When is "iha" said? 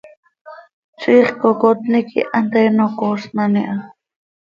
3.61-3.75